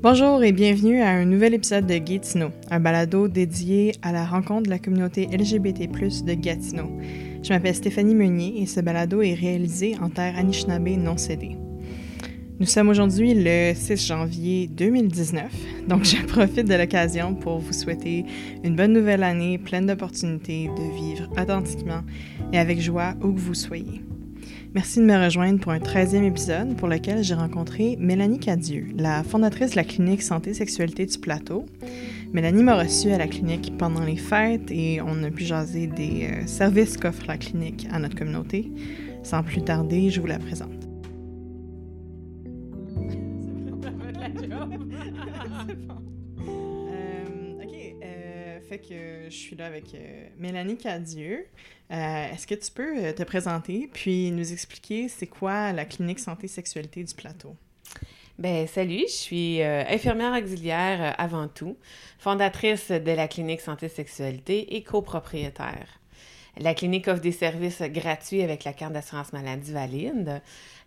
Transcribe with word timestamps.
Bonjour 0.00 0.44
et 0.44 0.52
bienvenue 0.52 1.00
à 1.00 1.08
un 1.08 1.24
nouvel 1.24 1.54
épisode 1.54 1.88
de 1.88 1.98
Gatineau, 1.98 2.50
un 2.70 2.78
balado 2.78 3.26
dédié 3.26 3.96
à 4.00 4.12
la 4.12 4.24
rencontre 4.24 4.66
de 4.66 4.70
la 4.70 4.78
communauté 4.78 5.26
LGBT+ 5.26 5.88
de 5.88 6.34
Gatineau. 6.34 6.88
Je 7.42 7.52
m'appelle 7.52 7.74
Stéphanie 7.74 8.14
Meunier 8.14 8.62
et 8.62 8.66
ce 8.66 8.78
balado 8.80 9.22
est 9.22 9.34
réalisé 9.34 9.96
en 10.00 10.08
terre 10.08 10.38
Anishinaabe 10.38 10.90
non 10.90 11.16
cédée. 11.16 11.56
Nous 12.60 12.66
sommes 12.66 12.90
aujourd'hui 12.90 13.34
le 13.34 13.72
6 13.74 14.06
janvier 14.06 14.68
2019, 14.68 15.52
donc 15.88 16.04
je 16.04 16.24
profite 16.26 16.68
de 16.68 16.74
l'occasion 16.76 17.34
pour 17.34 17.58
vous 17.58 17.72
souhaiter 17.72 18.24
une 18.62 18.76
bonne 18.76 18.92
nouvelle 18.92 19.24
année 19.24 19.58
pleine 19.58 19.86
d'opportunités 19.86 20.68
de 20.76 20.94
vivre 20.94 21.28
authentiquement 21.32 22.02
et 22.52 22.58
avec 22.58 22.80
joie 22.80 23.14
où 23.20 23.32
que 23.32 23.40
vous 23.40 23.54
soyez. 23.54 24.00
Merci 24.74 25.00
de 25.00 25.04
me 25.04 25.16
rejoindre 25.16 25.60
pour 25.60 25.72
un 25.72 25.78
13e 25.78 26.24
épisode 26.24 26.76
pour 26.76 26.88
lequel 26.88 27.24
j'ai 27.24 27.34
rencontré 27.34 27.96
Mélanie 27.98 28.38
Cadieux, 28.38 28.88
la 28.96 29.22
fondatrice 29.22 29.70
de 29.70 29.76
la 29.76 29.84
clinique 29.84 30.22
Santé 30.22 30.52
Sexualité 30.52 31.06
du 31.06 31.18
Plateau. 31.18 31.64
Mélanie 32.34 32.62
m'a 32.62 32.76
reçue 32.76 33.10
à 33.10 33.18
la 33.18 33.28
clinique 33.28 33.72
pendant 33.78 34.04
les 34.04 34.16
fêtes 34.16 34.70
et 34.70 35.00
on 35.00 35.22
a 35.24 35.30
pu 35.30 35.44
jaser 35.44 35.86
des 35.86 36.28
euh, 36.30 36.46
services 36.46 36.98
qu'offre 36.98 37.24
la 37.26 37.38
clinique 37.38 37.88
à 37.90 37.98
notre 37.98 38.14
communauté. 38.14 38.70
Sans 39.22 39.42
plus 39.42 39.62
tarder, 39.62 40.10
je 40.10 40.20
vous 40.20 40.26
la 40.26 40.38
présente. 40.38 40.77
Je 48.88 49.34
suis 49.34 49.56
là 49.56 49.66
avec 49.66 49.94
euh, 49.94 50.28
Mélanie 50.38 50.76
Cadieux. 50.76 51.46
Euh, 51.90 52.32
Est-ce 52.32 52.46
que 52.46 52.54
tu 52.54 52.70
peux 52.70 53.04
euh, 53.04 53.12
te 53.12 53.22
présenter 53.22 53.88
puis 53.92 54.30
nous 54.30 54.52
expliquer 54.52 55.08
c'est 55.08 55.26
quoi 55.26 55.72
la 55.72 55.84
clinique 55.84 56.18
santé 56.18 56.48
sexualité 56.48 57.02
du 57.02 57.14
plateau? 57.14 57.56
Ben 58.38 58.68
salut, 58.68 59.04
je 59.08 59.12
suis 59.12 59.62
infirmière 59.62 60.32
auxiliaire 60.32 61.16
avant 61.18 61.48
tout, 61.48 61.76
fondatrice 62.20 62.92
de 62.92 63.10
la 63.10 63.26
clinique 63.26 63.60
santé 63.60 63.88
sexualité 63.88 64.76
et 64.76 64.84
copropriétaire. 64.84 65.98
La 66.58 66.74
clinique 66.74 67.06
offre 67.06 67.20
des 67.20 67.32
services 67.32 67.82
gratuits 67.82 68.42
avec 68.42 68.64
la 68.64 68.72
carte 68.72 68.92
d'assurance 68.92 69.32
maladie 69.32 69.72
valide. 69.72 70.42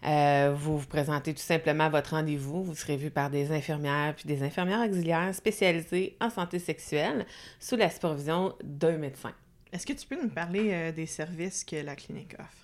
Euh, 0.05 0.53
vous 0.53 0.77
vous 0.77 0.87
présentez 0.87 1.33
tout 1.33 1.41
simplement 1.41 1.85
à 1.85 1.89
votre 1.89 2.11
rendez-vous. 2.11 2.63
Vous 2.63 2.75
serez 2.75 2.97
vu 2.97 3.09
par 3.09 3.29
des 3.29 3.51
infirmières 3.51 4.13
puis 4.15 4.25
des 4.25 4.43
infirmières 4.43 4.81
auxiliaires 4.81 5.33
spécialisées 5.33 6.17
en 6.19 6.29
santé 6.29 6.59
sexuelle 6.59 7.25
sous 7.59 7.77
la 7.77 7.89
supervision 7.89 8.53
d'un 8.63 8.97
médecin. 8.97 9.31
Est-ce 9.71 9.85
que 9.85 9.93
tu 9.93 10.05
peux 10.05 10.21
nous 10.21 10.29
parler 10.29 10.71
euh, 10.71 10.91
des 10.91 11.05
services 11.05 11.63
que 11.63 11.77
la 11.77 11.95
clinique 11.95 12.33
offre? 12.37 12.61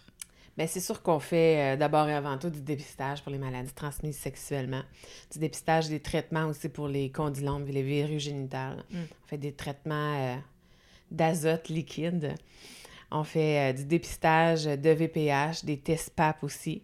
Bien, 0.58 0.68
c'est 0.68 0.82
sûr 0.82 1.02
qu'on 1.02 1.20
fait 1.20 1.76
euh, 1.76 1.78
d'abord 1.78 2.10
et 2.10 2.14
avant 2.14 2.38
tout 2.38 2.50
du 2.50 2.62
dépistage 2.62 3.22
pour 3.22 3.32
les 3.32 3.38
maladies 3.38 3.74
transmises 3.74 4.18
sexuellement, 4.18 4.82
du 5.32 5.40
dépistage 5.40 5.88
des 5.88 6.02
traitements 6.02 6.48
aussi 6.48 6.68
pour 6.68 6.88
les 6.88 7.12
condylomes 7.12 7.68
et 7.70 7.72
les 7.72 7.84
virus 7.84 8.24
génitales. 8.24 8.84
Mm. 8.90 8.98
On 8.98 9.28
fait 9.28 9.38
des 9.38 9.54
traitements 9.54 10.16
euh, 10.16 10.36
d'azote 11.12 11.70
liquide. 11.70 12.36
On 13.12 13.24
fait 13.24 13.72
euh, 13.72 13.74
du 13.74 13.86
dépistage 13.86 14.66
de 14.66 14.90
VPH, 14.90 15.64
des 15.64 15.78
tests 15.78 16.10
PAP 16.12 16.44
aussi, 16.44 16.84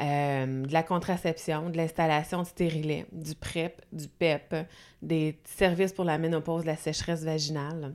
euh, 0.00 0.64
de 0.64 0.72
la 0.72 0.82
contraception, 0.82 1.68
de 1.68 1.76
l'installation 1.76 2.42
de 2.42 2.46
stérilet, 2.46 3.06
du 3.12 3.34
PrEP, 3.34 3.82
du 3.92 4.08
PEP, 4.08 4.66
des 5.02 5.38
services 5.44 5.92
pour 5.92 6.04
la 6.04 6.16
ménopause, 6.16 6.64
la 6.64 6.76
sécheresse 6.76 7.22
vaginale. 7.22 7.94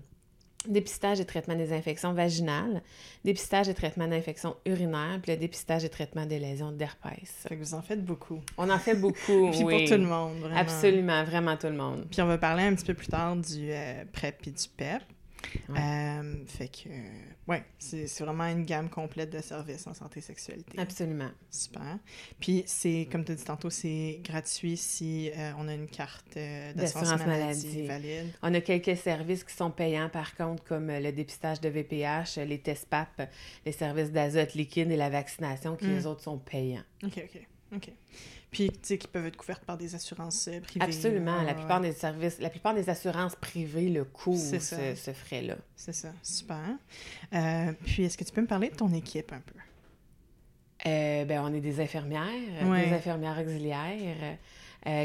Dépistage 0.68 1.20
et 1.20 1.26
traitement 1.26 1.56
des 1.56 1.74
infections 1.74 2.14
vaginales, 2.14 2.82
dépistage 3.24 3.70
et 3.70 3.74
traitement 3.76 4.08
d'infections 4.08 4.56
urinaires, 4.66 5.20
puis 5.22 5.32
le 5.32 5.38
dépistage 5.38 5.86
et 5.86 5.90
traitement 5.90 6.26
des 6.26 6.40
lésions 6.40 6.72
d'herpès. 6.72 7.46
Fait 7.48 7.56
que 7.56 7.64
vous 7.64 7.76
en 7.76 7.84
faites 7.84 8.04
beaucoup. 8.04 8.42
On 8.58 8.70
en 8.72 8.80
fait 8.80 8.96
beaucoup, 9.00 9.52
Puis 9.52 9.64
oui. 9.64 9.80
pour 9.80 9.96
tout 9.96 10.02
le 10.02 10.08
monde, 10.08 10.38
vraiment. 10.40 10.58
Absolument, 10.58 11.24
vraiment 11.24 11.56
tout 11.56 11.68
le 11.68 11.76
monde. 11.76 12.08
Puis 12.10 12.20
on 12.22 12.26
va 12.26 12.40
parler 12.40 12.64
un 12.64 12.74
petit 12.74 12.86
peu 12.86 12.96
plus 12.96 13.08
tard 13.08 13.36
du 13.36 13.72
euh, 13.72 14.04
PrEP 14.12 14.48
et 14.48 14.52
du 14.52 14.68
PEP. 14.76 15.04
Ouais. 15.70 15.80
Euh, 15.80 16.46
fait 16.48 16.68
que, 16.68 16.90
euh, 16.90 17.02
ouais, 17.48 17.64
c'est 17.80 18.08
vraiment 18.22 18.46
une 18.46 18.64
gamme 18.66 18.90
complète 18.90 19.30
de 19.30 19.42
services 19.42 19.86
en 19.88 19.94
santé 19.94 20.22
sexualité. 20.22 20.78
Absolument. 20.78 21.30
Super. 21.50 21.98
Puis 22.40 22.64
c'est, 22.66 23.08
comme 23.12 23.24
tu 23.26 23.32
as 23.32 23.36
dit 23.36 23.44
tantôt, 23.44 23.70
c'est 23.70 24.20
gratuit 24.24 24.78
si 24.78 25.32
euh, 25.36 25.52
on 25.58 25.68
a 25.68 25.74
une 25.74 25.88
carte 25.88 26.38
euh, 26.38 26.74
d'assurance 26.74 27.08
maladie, 27.26 27.84
maladie. 27.84 27.88
valide. 27.88 28.34
On 28.42 28.54
a 28.54 28.62
quelques 28.62 28.98
services 28.98 29.44
qui 29.44 29.54
sont 29.56 29.72
payants, 29.72 30.10
par 30.10 30.36
contre, 30.36 30.64
comme 30.64 30.88
le 30.88 31.12
dépistage 31.12 31.62
de 31.62 31.70
VPH, 31.70 32.38
les 32.48 32.60
tests 32.60 32.88
PAP, 32.88 33.30
les 33.66 33.72
services 33.72 34.12
d'azote 34.12 34.54
liquide 34.54 34.92
et 34.92 34.98
la 34.98 35.10
vaccination, 35.10 35.76
qui, 35.76 35.86
Mm. 35.86 35.96
les 35.96 36.06
autres, 36.06 36.22
sont 36.24 36.38
payants. 36.38 36.84
OK, 37.04 37.14
OK, 37.24 37.42
OK. 37.76 37.92
Puis, 38.56 38.70
tu 38.72 38.78
sais, 38.84 38.98
qui 38.98 39.08
peuvent 39.08 39.26
être 39.26 39.36
couvertes 39.36 39.66
par 39.66 39.78
des 39.78 39.96
assurances 39.96 40.48
euh, 40.48 40.62
privées. 40.62 40.86
Absolument. 40.86 41.42
La 41.44 41.54
plupart 41.54 41.82
des 41.82 41.92
services, 41.92 42.40
la 42.40 42.50
plupart 42.50 42.74
des 42.74 42.90
assurances 42.90 43.36
privées 43.36 43.90
le 43.90 44.06
couvrent, 44.06 44.40
ce, 44.60 44.96
ce 44.96 45.12
frais-là. 45.14 45.58
C'est 45.76 45.94
ça, 45.94 46.10
super. 46.24 46.58
Euh, 47.34 47.72
puis, 47.86 48.04
est-ce 48.04 48.18
que 48.18 48.24
tu 48.24 48.32
peux 48.32 48.42
me 48.42 48.48
parler 48.48 48.70
de 48.70 48.76
ton 48.76 48.92
équipe 48.94 49.32
un 49.34 49.42
peu? 49.42 49.60
Euh, 50.88 51.26
ben, 51.26 51.42
on 51.44 51.54
est 51.54 51.62
des 51.62 51.80
infirmières, 51.82 52.22
Ouais. 52.66 52.88
des 52.88 52.94
infirmières 52.94 53.40
auxiliaires 53.40 54.38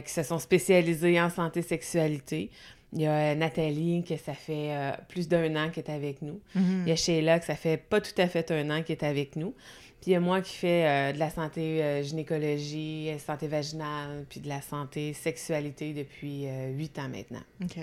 qui 0.04 0.12
se 0.12 0.22
sont 0.22 0.38
spécialisées 0.38 1.20
en 1.20 1.30
santé 1.30 1.62
sexualité. 1.62 2.50
Il 2.92 3.02
y 3.02 3.06
a 3.06 3.34
Nathalie, 3.36 4.02
que 4.06 4.16
ça 4.16 4.34
fait 4.34 4.72
euh, 4.74 4.92
plus 5.08 5.28
d'un 5.28 5.54
an 5.56 5.70
qui 5.70 5.78
est 5.80 5.88
avec 5.90 6.22
nous. 6.22 6.40
Mhm. 6.54 6.82
Il 6.84 6.88
y 6.88 6.92
a 6.92 6.96
Sheila, 6.96 7.38
que 7.38 7.46
ça 7.46 7.54
fait 7.54 7.76
pas 7.76 8.00
tout 8.00 8.18
à 8.18 8.26
fait 8.26 8.50
un 8.50 8.68
an 8.70 8.82
qui 8.82 8.92
est 8.92 9.04
avec 9.04 9.36
nous. 9.36 9.54
Puis 10.00 10.12
il 10.12 10.14
y 10.14 10.16
a 10.16 10.20
moi 10.20 10.40
qui 10.40 10.56
fais 10.56 10.86
euh, 10.86 11.12
de 11.12 11.18
la 11.18 11.28
santé 11.28 11.82
euh, 11.82 12.02
gynécologie, 12.02 13.10
euh, 13.10 13.18
santé 13.18 13.48
vaginale, 13.48 14.24
puis 14.30 14.40
de 14.40 14.48
la 14.48 14.62
santé 14.62 15.12
sexualité 15.12 15.92
depuis 15.92 16.46
huit 16.74 16.98
ans 16.98 17.08
maintenant. 17.08 17.42
OK. 17.62 17.78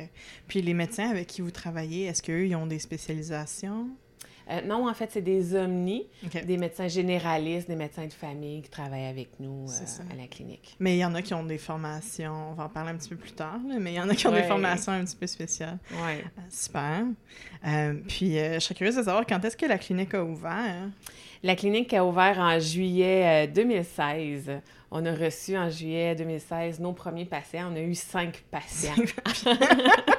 Puis, 0.47 0.61
les 0.61 0.73
médecins 0.73 1.09
avec 1.09 1.27
qui 1.27 1.41
vous 1.41 1.51
travaillez, 1.51 2.06
est-ce 2.06 2.23
qu'eux, 2.23 2.47
ils 2.47 2.56
ont 2.56 2.66
des 2.66 2.79
spécialisations? 2.79 3.89
Euh, 4.50 4.62
non, 4.62 4.88
en 4.88 4.94
fait, 4.94 5.09
c'est 5.12 5.22
des 5.22 5.56
omnis, 5.56 6.08
des 6.46 6.58
médecins 6.58 6.88
généralistes, 6.88 7.68
des 7.68 7.75
médecins 7.75 8.06
de 8.06 8.13
famille 8.13 8.62
qui 8.62 8.69
travaillent 8.69 9.08
avec 9.08 9.40
nous 9.40 9.68
euh, 9.68 10.12
à 10.12 10.16
la 10.16 10.28
clinique. 10.28 10.75
Mais 10.80 10.96
il 10.96 11.00
y 11.00 11.06
en 11.06 11.13
a 11.16 11.22
qui 11.22 11.34
ont 11.34 11.44
des 11.44 11.58
formations, 11.58 12.52
on 12.52 12.53
va 12.53 12.66
en 12.66 12.69
parler 12.69 12.91
un 12.91 12.96
petit 12.96 13.09
peu 13.09 13.18
plus 13.18 13.34
tard, 13.34 13.59
là, 13.68 13.75
mais 13.80 13.94
il 13.94 13.96
y 13.96 14.02
en 14.02 14.09
a 14.09 14.16
qui 14.16 14.28
ont 14.28 14.31
des 14.31 14.44
formations 14.44 14.94
un 14.94 15.03
petit 15.03 15.16
peu 15.16 15.28
spéciales. 15.28 15.80
Ouais. 15.91 16.24
Ah, 16.38 16.41
Super. 16.50 17.06
Euh, 17.66 17.94
puis, 18.07 18.38
euh, 18.40 18.56
je 18.56 18.59
serais 18.59 18.75
curieuse 18.75 18.96
de 18.96 19.03
savoir 19.03 19.25
quand 19.25 19.44
est-ce 19.44 19.57
que 19.57 19.66
la 19.66 19.78
clinique 19.78 20.13
a 20.13 20.24
ouvert? 20.24 20.90
La 21.44 21.56
clinique 21.56 21.94
a 21.94 22.03
ouvert 22.03 22.40
en 22.40 22.59
juillet 22.59 23.47
euh, 23.47 23.52
2016. 23.52 24.52
On 24.90 25.06
a 25.06 25.13
reçu 25.13 25.57
en 25.57 25.69
juillet 25.69 26.16
2016 26.16 26.80
nos 26.80 26.94
premiers 26.94 27.25
patients. 27.25 27.69
On 27.72 27.75
a 27.75 27.81
eu 27.81 27.96
cinq 27.96 28.44
patients. 28.50 28.96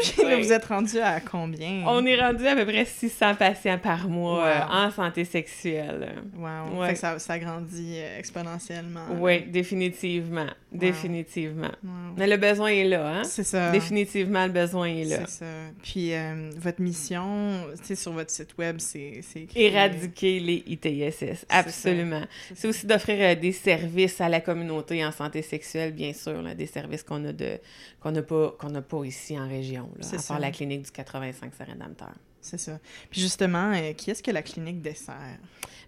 Puis 0.12 0.22
là, 0.22 0.28
Ouais. 0.36 0.40
vous 0.42 0.52
êtes 0.52 0.64
rendu 0.64 0.98
à 0.98 1.20
combien? 1.20 1.84
On 1.86 2.04
est 2.06 2.20
rendu 2.20 2.46
à 2.46 2.54
peu 2.56 2.64
près 2.64 2.84
600 2.84 3.34
patients 3.34 3.78
par 3.78 4.08
mois 4.08 4.38
Wow. 4.38 4.44
euh, 4.46 4.60
en 4.86 4.90
santé 4.90 5.24
sexuelle. 5.24 6.14
Wow. 6.36 6.78
Ouais. 6.80 6.86
Fait 6.88 6.92
que 6.94 6.98
ça, 6.98 7.18
ça 7.18 7.38
grandit 7.38 7.94
euh, 7.96 8.18
exponentiellement. 8.18 9.00
Oui, 9.18 9.42
définitivement. 9.42 10.46
Définitivement. 10.72 11.70
Wow. 11.82 11.90
Mais 12.16 12.26
le 12.26 12.36
besoin 12.36 12.68
est 12.70 12.84
là, 12.84 13.08
hein? 13.18 13.24
C'est 13.24 13.44
ça. 13.44 13.70
Définitivement, 13.70 14.46
le 14.46 14.52
besoin 14.52 14.86
est 14.86 15.04
là. 15.04 15.18
C'est 15.26 15.40
ça. 15.40 15.46
Puis, 15.82 16.12
euh, 16.14 16.50
votre 16.56 16.80
mission, 16.80 17.64
tu 17.80 17.84
sais, 17.86 17.94
sur 17.94 18.12
votre 18.12 18.30
site 18.30 18.56
web, 18.58 18.76
c'est 18.78 19.20
écrit... 19.36 19.48
Éradiquer 19.62 20.40
les 20.40 20.64
ITSS, 20.66 21.46
absolument. 21.48 22.22
C'est 22.54 22.68
aussi 22.68 22.86
d'offrir 22.86 23.16
euh, 23.20 23.34
des 23.34 23.52
services 23.52 24.20
à 24.20 24.28
la 24.28 24.40
communauté 24.40 25.04
en 25.04 25.12
santé 25.12 25.42
sexuelle, 25.42 25.92
bien 25.92 26.12
sûr, 26.12 26.40
là, 26.42 26.54
des 26.54 26.66
services 26.66 27.02
qu'on 27.02 27.24
a 27.24 27.32
de 27.32 27.58
qu'on 28.00 28.12
n'a 28.12 28.22
pas 28.22 28.54
qu'on 28.58 28.70
n'a 28.70 28.80
pas 28.80 29.04
ici 29.04 29.38
en 29.38 29.46
région, 29.46 29.88
là, 29.98 30.06
à 30.06 30.18
ça. 30.18 30.34
part 30.34 30.40
la 30.40 30.50
clinique 30.50 30.82
du 30.82 30.90
85 30.90 31.54
Saint-Rédempteur. 31.54 32.14
C'est 32.40 32.58
ça. 32.58 32.78
Puis 33.10 33.20
justement, 33.20 33.72
euh, 33.74 33.92
qui 33.92 34.10
est-ce 34.10 34.22
que 34.22 34.30
la 34.30 34.42
clinique 34.42 34.80
dessert? 34.80 35.38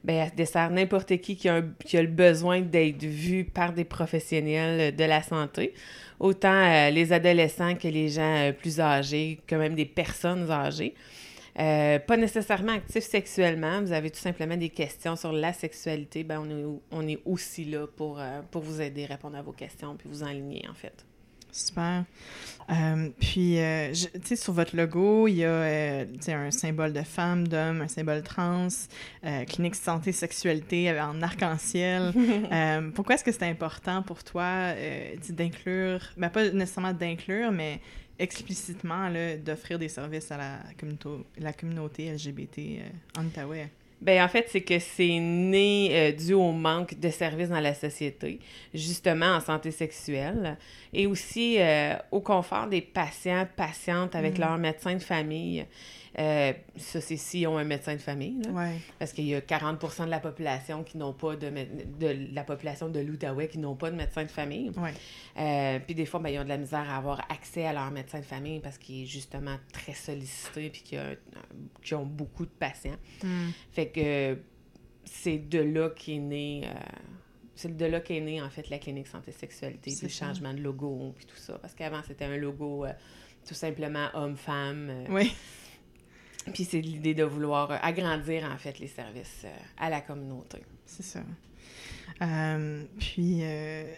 Ben, 0.05 0.27
elle 0.27 0.35
dessert 0.35 0.71
n'importe 0.71 1.17
qui 1.19 1.37
qui 1.37 1.49
a, 1.49 1.57
un- 1.57 1.71
qui 1.85 1.97
a 1.97 2.03
le 2.03 2.09
besoin 2.09 2.61
d'être 2.61 3.03
vu 3.05 3.45
par 3.45 3.73
des 3.73 3.85
professionnels 3.85 4.95
de 4.95 5.05
la 5.05 5.23
santé, 5.23 5.73
autant 6.21 6.53
euh, 6.53 6.91
les 6.91 7.13
adolescents 7.13 7.75
que 7.77 7.89
les 7.89 8.09
gens 8.09 8.37
euh, 8.49 8.53
plus 8.53 8.81
âgés, 8.81 9.41
que 9.47 9.55
même 9.55 9.75
des 9.75 9.87
personnes 9.87 10.51
âgées. 10.51 10.95
Euh, 11.59 11.99
pas 11.99 12.17
nécessairement 12.17 12.73
actifs 12.73 13.05
sexuellement, 13.05 13.83
vous 13.83 13.93
avez 13.93 14.11
tout 14.11 14.19
simplement 14.19 14.57
des 14.57 14.71
questions 14.71 15.17
sur 15.17 15.33
la 15.33 15.53
sexualité, 15.53 16.25
ben 16.25 16.41
on 16.41 16.51
est, 16.51 16.79
on 16.91 17.07
est 17.07 17.19
aussi 17.27 17.67
là 17.67 17.87
pour, 17.87 18.19
euh, 18.19 18.41
pour 18.51 18.63
vous 18.63 18.81
aider, 18.81 19.05
répondre 19.05 19.37
à 19.37 19.43
vos 19.43 19.53
questions, 19.53 19.95
puis 19.97 20.09
vous 20.11 20.23
enligner 20.23 20.65
en 20.71 20.75
fait. 20.75 21.05
Super. 21.53 22.05
Euh, 22.71 23.11
puis, 23.21 23.59
euh, 23.59 23.93
tu 23.93 24.21
sais, 24.25 24.37
sur 24.37 24.55
votre 24.55 24.75
logo, 24.75 25.29
il 25.29 25.35
y 25.35 25.45
a 25.45 25.49
euh, 25.49 26.05
un 26.29 26.51
symbole 26.51 26.95
de 26.95 27.03
femme, 27.03 27.47
d'homme, 27.47 27.83
un 27.83 27.89
symbole 27.89 28.23
trans, 28.23 28.69
clinique 29.49 29.75
santé 29.75 30.13
sexualité 30.13 30.99
en 30.99 31.21
arc-en-ciel. 31.21 32.13
Pourquoi 32.95 33.17
est-ce 33.17 33.25
que 33.25 33.33
c'est 33.33 33.49
important 33.49 34.03
pour 34.03 34.25
toi 34.25 34.73
d'inclure, 35.29 36.01
ben 36.17 36.31
pas 36.31 36.51
nécessairement 36.51 36.93
d'inclure, 36.93 37.53
mais 37.53 37.81
explicitement 38.19 39.11
d'offrir 39.45 39.79
des 39.79 39.89
services 39.89 40.31
à 40.31 40.37
la, 40.39 40.59
communauté 40.79 41.09
la 41.39 41.53
communauté 41.53 42.13
LGBT 42.13 42.83
en 43.19 43.27
Outaouais? 43.27 43.71
Ben 44.03 44.21
en 44.25 44.27
fait, 44.27 44.47
c'est 44.49 44.63
que 44.63 44.81
c'est 44.81 45.21
né 45.21 45.91
euh, 45.93 46.11
dû 46.11 46.35
au 46.35 46.51
manque 46.51 46.99
de 46.99 47.09
services 47.09 47.51
dans 47.51 47.61
la 47.61 47.73
société, 47.73 48.41
justement 48.75 49.37
en 49.37 49.41
santé 49.41 49.71
sexuelle, 49.71 50.59
et 50.93 51.07
aussi 51.07 51.57
euh, 51.61 51.95
au 52.11 52.21
confort 52.21 52.67
des 52.67 52.81
patients, 52.81 53.47
patientes 53.57 54.17
avec 54.17 54.39
leur 54.39 54.59
médecin 54.59 54.95
de 54.95 55.03
famille. 55.03 55.65
Euh, 56.19 56.53
ça, 56.77 57.01
c'est 57.01 57.17
s'ils 57.17 57.47
ont 57.47 57.57
un 57.57 57.65
médecin 57.65 57.95
de 57.95 58.01
famille. 58.01 58.43
Là, 58.43 58.51
Ouais. 58.51 58.79
Parce 58.99 59.13
qu'il 59.13 59.25
y 59.27 59.35
a 59.35 59.41
40% 59.41 60.05
de 60.05 60.11
la 60.11 60.21
population 60.21 60.85
qui 60.85 60.99
n'ont 60.99 61.15
pas 61.15 61.37
de, 61.37 61.49
de 61.51 62.35
la 62.35 62.45
population 62.45 62.89
de 62.91 63.01
l'Outaouais 63.01 63.49
qui 63.49 63.59
n'ont 63.59 63.77
pas 63.77 63.91
de 63.91 63.97
médecin 63.97 64.23
de 64.25 64.31
famille. 64.31 64.71
Ouais. 64.77 64.93
Euh, 65.39 65.79
puis 65.85 65.95
des 65.95 66.05
fois, 66.05 66.21
ben, 66.21 66.29
ils 66.29 66.39
ont 66.39 66.45
de 66.45 66.49
la 66.51 66.59
misère 66.59 66.89
à 66.91 66.97
avoir 66.99 67.21
accès 67.31 67.65
à 67.65 67.73
leur 67.73 67.91
médecin 67.91 68.19
de 68.21 68.25
famille 68.27 68.61
parce 68.61 68.77
qu'il 68.77 69.03
est 69.03 69.07
justement 69.07 69.57
très 69.73 69.95
sollicité 69.95 70.69
puis 70.69 70.83
qu'ils 70.83 71.95
ont 71.97 72.05
beaucoup 72.07 72.45
de 72.45 72.51
patients. 72.51 72.97
Hmm. 73.23 73.51
Fait 73.71 73.89
que 73.89 74.39
c'est 75.05 75.39
de 75.39 75.61
là 75.61 75.91
qu'est 75.97 76.19
né. 76.19 76.63
euh, 76.67 76.79
c'est 77.55 77.77
de 77.77 77.87
là 77.87 78.01
qu'est 78.01 78.21
né, 78.21 78.41
en 78.43 78.51
fait, 78.51 78.69
la 78.71 78.79
clinique 78.79 79.07
santé 79.07 79.33
sexualité, 79.33 79.91
C'est 79.91 80.07
puis 80.07 80.15
le 80.15 80.27
changement 80.27 80.53
de 80.55 80.61
logo, 80.61 81.13
puis 81.17 81.27
tout 81.27 81.37
ça. 81.37 81.59
Parce 81.59 81.75
qu'avant, 81.75 82.01
c'était 82.07 82.25
un 82.25 82.37
logo 82.37 82.85
euh, 82.85 82.93
tout 83.47 83.55
simplement 83.55 84.09
homme-femme. 84.15 84.89
euh, 84.91 85.05
Oui. 85.11 85.33
Puis 86.53 86.65
c'est 86.65 86.81
l'idée 86.81 87.15
de 87.15 87.25
vouloir 87.25 87.71
euh, 87.71 87.77
agrandir, 87.83 88.45
en 88.45 88.57
fait, 88.59 88.79
les 88.79 88.89
services 88.89 89.43
euh, 89.45 89.57
à 89.79 89.91
la 89.91 90.01
communauté. 90.01 90.59
C'est 90.87 91.03
ça. 91.03 91.21
Euh, 92.21 92.85
puis, 92.99 93.43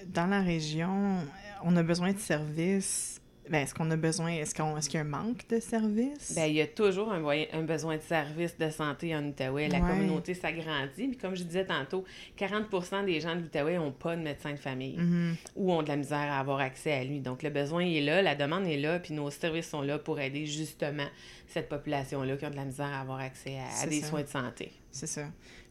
dans 0.06 0.26
la 0.26 0.40
région, 0.40 1.18
on 1.62 1.76
a 1.76 1.82
besoin 1.82 2.12
de 2.12 2.18
services. 2.18 3.20
Ben, 3.50 3.58
est-ce 3.62 3.74
qu'on 3.74 3.90
a 3.90 3.96
besoin, 3.96 4.30
est-ce 4.32 4.54
qu'on, 4.54 4.76
est-ce 4.78 4.88
qu'il 4.88 4.96
y 4.98 5.02
a 5.02 5.04
un 5.04 5.08
manque 5.08 5.46
de 5.50 5.60
services? 5.60 6.32
Bien, 6.34 6.46
il 6.46 6.54
y 6.54 6.60
a 6.62 6.66
toujours 6.66 7.12
un, 7.12 7.20
moyen- 7.20 7.46
un 7.52 7.62
besoin 7.62 7.96
de 7.98 8.02
services 8.02 8.56
de 8.56 8.70
santé 8.70 9.14
en 9.14 9.22
Outaouais. 9.26 9.68
La 9.68 9.80
Ouais. 9.80 9.90
communauté 9.90 10.32
s'agrandit. 10.32 11.08
Puis 11.08 11.16
comme 11.18 11.34
je 11.36 11.42
disais 11.42 11.66
tantôt, 11.66 12.04
40 12.36 13.04
des 13.04 13.20
gens 13.20 13.36
de 13.36 13.40
l'Outaouais 13.42 13.76
n'ont 13.76 13.92
pas 13.92 14.16
de 14.16 14.22
médecin 14.22 14.52
de 14.52 14.56
famille 14.58 14.96
Mhm. 14.96 15.36
ou 15.56 15.72
ont 15.72 15.82
de 15.82 15.88
la 15.88 15.96
misère 15.96 16.16
à 16.32 16.40
avoir 16.40 16.60
accès 16.60 16.92
à 16.92 17.04
lui. 17.04 17.20
Donc 17.20 17.42
le 17.42 17.50
besoin 17.50 17.84
est 17.84 18.00
là, 18.00 18.22
la 18.22 18.34
demande 18.34 18.66
est 18.66 18.78
là, 18.78 18.98
puis 18.98 19.12
nos 19.12 19.30
services 19.30 19.68
sont 19.68 19.82
là 19.82 19.98
pour 19.98 20.18
aider 20.20 20.46
justement 20.46 21.06
cette 21.46 21.68
population-là 21.68 22.36
qui 22.38 22.46
ont 22.46 22.50
de 22.50 22.56
la 22.56 22.64
misère 22.64 22.86
à 22.86 23.00
avoir 23.00 23.20
accès 23.20 23.58
à, 23.82 23.86
des 23.86 24.00
ça. 24.00 24.06
soins 24.08 24.22
de 24.22 24.28
santé. 24.28 24.72
C'est 24.90 25.06
ça. 25.06 25.26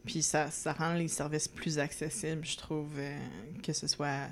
Puis 0.06 0.22
ça, 0.22 0.50
ça 0.50 0.72
rend 0.74 0.94
les 0.94 1.08
services 1.08 1.48
plus 1.48 1.78
accessibles, 1.78 2.44
je 2.44 2.56
trouve, 2.56 2.92
euh, 2.98 3.16
que 3.62 3.72
ce 3.72 3.88
soit 3.88 4.28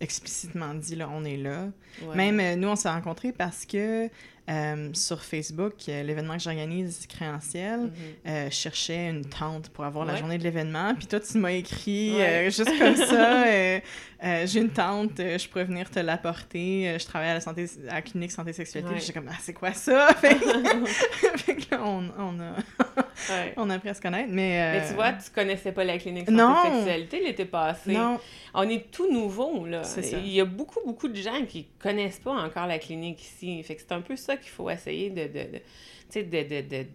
explicitement 0.00 0.74
dit, 0.74 0.96
là, 0.96 1.08
on 1.12 1.24
est 1.24 1.36
là. 1.36 1.68
Ouais. 2.02 2.16
Même 2.16 2.40
euh, 2.40 2.56
nous, 2.56 2.68
on 2.68 2.76
s'est 2.76 2.88
rencontrés 2.88 3.32
parce 3.32 3.64
que 3.64 4.08
euh, 4.48 4.90
sur 4.92 5.22
Facebook, 5.22 5.74
euh, 5.88 6.02
l'événement 6.02 6.34
que 6.36 6.42
j'organise, 6.42 7.06
Créanciel, 7.08 7.80
Mhm. 7.80 7.90
euh, 8.28 8.46
je 8.50 8.54
cherchais 8.54 9.08
une 9.10 9.24
tente 9.24 9.68
pour 9.70 9.84
avoir 9.84 10.04
la 10.04 10.16
journée 10.16 10.38
de 10.38 10.44
l'événement. 10.44 10.94
Puis 10.94 11.06
toi, 11.06 11.18
tu 11.20 11.38
m'as 11.38 11.52
écrit 11.52 12.14
Ouais. 12.16 12.46
euh, 12.46 12.50
juste 12.50 12.78
comme 12.78 12.96
ça 12.96 13.44
euh, 13.46 13.80
euh, 14.24 14.46
J'ai 14.46 14.60
une 14.60 14.70
tente, 14.70 15.18
euh, 15.20 15.36
je 15.38 15.48
pourrais 15.48 15.64
venir 15.64 15.90
te 15.90 15.98
l'apporter. 15.98 16.88
Euh, 16.90 16.98
je 16.98 17.04
travaille 17.06 17.28
à 17.30 17.34
la, 17.34 17.40
santé, 17.40 17.66
à 17.88 17.94
la 17.94 18.02
clinique 18.02 18.30
santé 18.32 18.52
sexualité. 18.52 18.92
Ouais. 18.94 19.00
J'étais 19.00 19.12
comme 19.14 19.28
Ah, 19.30 19.36
c'est 19.40 19.52
quoi 19.52 19.72
ça? 19.72 20.14
Fait, 20.20 20.36
que- 20.36 20.86
fait 21.38 21.56
que 21.56 21.70
là, 21.74 21.82
on, 21.84 22.04
on, 22.18 22.40
a, 22.40 22.54
on 23.56 23.68
a 23.70 23.74
appris 23.74 23.88
à 23.88 23.94
se 23.94 24.00
connaître. 24.00 24.28
Mais, 24.30 24.60
euh, 24.60 24.80
Mais 24.80 24.88
tu 24.88 24.94
vois, 24.94 25.12
tu 25.12 25.30
connaissais 25.30 25.72
pas 25.72 25.84
la 25.84 25.98
clinique 25.98 26.26
santé 26.26 26.36
non. 26.36 26.54
sexualité 26.76 27.20
l'été 27.24 27.44
passé. 27.44 27.92
non, 27.92 28.18
On 28.54 28.62
est 28.68 28.90
tout 28.90 29.10
nouveau, 29.12 29.66
là. 29.66 29.82
Il 30.12 30.28
y 30.28 30.40
a 30.40 30.44
beaucoup, 30.44 30.80
beaucoup 30.86 31.08
de 31.08 31.16
gens 31.16 31.44
qui 31.46 31.66
connaissent 31.78 32.20
pas 32.20 32.32
encore 32.32 32.66
la 32.66 32.78
clinique 32.78 33.20
ici. 33.22 33.62
Fait 33.62 33.74
que 33.74 33.82
c'est 33.82 33.92
un 33.92 34.00
peu 34.00 34.16
ça 34.16 34.35
qu'il 34.36 34.50
faut 34.50 34.68
essayer 34.70 35.10
de... 35.10 35.22
de, 35.26 35.52
de 35.52 35.58
tu 35.58 35.62
sais, 36.10 36.22
de, 36.22 36.42
de, 36.42 36.68
de- 36.68 36.86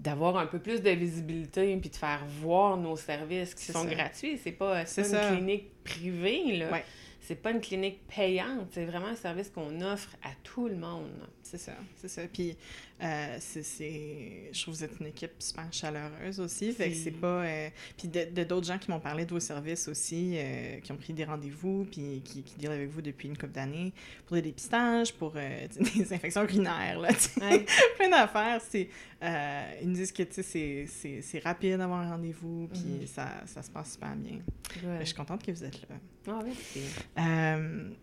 d'avoir 0.00 0.36
un 0.36 0.46
peu 0.46 0.60
plus 0.60 0.80
de 0.80 0.90
visibilité 0.90 1.76
puis 1.76 1.90
de 1.90 1.96
faire 1.96 2.24
voir 2.40 2.76
nos 2.76 2.96
services 2.96 3.52
qui 3.54 3.64
sont 3.72 3.82
ça. 3.82 3.94
gratuits. 3.94 4.38
C'est 4.38 4.52
pas, 4.52 4.86
c'est 4.86 5.02
ça. 5.02 5.30
une 5.30 5.36
clinique 5.36 5.82
privée, 5.82 6.56
là. 6.56 6.70
Ouais. 6.70 6.84
C'est 7.20 7.34
pas 7.34 7.50
une 7.50 7.60
clinique 7.60 8.06
payante. 8.06 8.68
C'est 8.70 8.84
vraiment 8.84 9.08
un 9.08 9.16
service 9.16 9.50
qu'on 9.50 9.80
offre 9.80 10.10
à 10.22 10.30
tout 10.44 10.68
le 10.68 10.76
monde. 10.76 11.10
C'est 11.50 11.58
ça, 11.58 11.72
c'est 11.96 12.08
ça. 12.08 12.22
Puis, 12.32 12.56
euh, 13.02 13.36
c'est, 13.40 13.62
c'est- 13.62 14.50
je 14.52 14.62
trouve 14.62 14.74
que 14.74 14.78
vous 14.80 14.84
êtes 14.84 15.00
une 15.00 15.06
équipe 15.06 15.32
super 15.38 15.66
chaleureuse 15.72 16.40
aussi. 16.40 16.72
Fait 16.72 16.90
que 16.90 16.96
C'est- 16.96 17.10
pas. 17.10 17.42
euh, 17.44 17.68
Puis, 17.96 18.08
de, 18.08 18.44
d'autres 18.44 18.66
gens 18.66 18.78
qui 18.78 18.90
m'ont 18.90 19.00
parlé 19.00 19.24
de 19.24 19.30
vos 19.30 19.40
services 19.40 19.88
aussi, 19.88 20.32
euh, 20.36 20.80
qui 20.80 20.92
ont 20.92 20.96
pris 20.96 21.12
des 21.12 21.24
rendez-vous, 21.24 21.86
puis 21.90 22.20
qui, 22.24 22.42
qui 22.42 22.54
dealent 22.58 22.72
avec 22.72 22.90
vous 22.90 23.02
depuis 23.02 23.28
une 23.28 23.36
couple 23.38 23.52
d'années 23.52 23.92
pour 24.26 24.36
des 24.36 24.42
dépistages, 24.42 25.12
pour 25.14 25.32
des 25.96 26.12
infections 26.12 26.42
urinaires, 26.42 26.98
là. 26.98 27.08
Ouais. 27.40 27.64
plein 27.98 28.10
d'affaires. 28.10 28.60
C'est, 28.68 28.88
ils 29.22 29.88
me 29.88 29.94
disent 29.94 30.12
que 30.12 30.22
tu 30.24 30.34
sais, 30.34 30.42
c'est, 30.42 30.86
c'est, 30.86 31.22
c'est 31.22 31.38
rapide 31.40 31.76
d'avoir 31.78 32.00
un 32.00 32.10
rendez-vous, 32.10 32.68
puis 32.72 32.80
Mhm. 33.00 33.06
ça, 33.06 33.28
ça 33.46 33.62
se 33.62 33.70
passe 33.70 33.92
super 33.92 34.14
bien. 34.16 34.38
Ouais. 34.84 34.98
Je 35.00 35.04
suis 35.06 35.14
contente 35.14 35.44
que 35.44 35.50
vous 35.52 35.64
êtes 35.64 35.80
là. 35.88 35.96
Ah, 36.30 36.40
merci. 36.44 36.80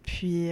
Puis, 0.04 0.48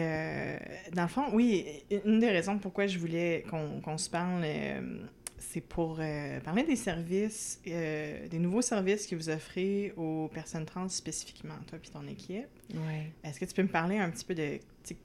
dans 0.94 1.02
le 1.04 1.08
fond, 1.08 1.26
oui, 1.34 1.66
une 2.06 2.20
des 2.20 2.30
raisons 2.30 2.58
pourquoi 2.60 2.83
je 2.88 3.00
voulais 3.00 3.46
qu'on 3.50 3.98
se 3.98 4.10
parle, 4.10 4.42
euh, 4.44 5.00
c'est 5.38 5.62
pour 5.62 5.98
euh, 6.00 6.40
parler 6.42 6.64
des 6.64 6.76
services, 6.76 7.62
euh, 7.68 8.28
des 8.28 8.40
nouveaux 8.40 8.62
services 8.62 9.08
que 9.08 9.16
vous 9.16 9.30
offrez 9.30 9.94
aux 9.98 10.30
personnes 10.34 10.66
trans 10.66 10.90
spécifiquement, 10.90 11.56
toi 11.68 11.80
puis 11.80 11.92
ton 11.92 12.08
équipe. 12.08 12.48
Ouais. 12.74 13.12
Est-ce 13.24 13.40
que 13.40 13.46
tu 13.46 13.54
peux 13.54 13.64
me 13.64 13.68
parler 13.68 13.98
un 13.98 14.10
petit 14.10 14.26
peu 14.26 14.36
de 14.36 14.60